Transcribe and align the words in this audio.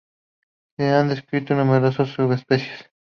Se 0.77 0.89
han 0.89 1.09
descrito 1.09 1.53
numerosas 1.53 2.09
subespecies. 2.09 2.89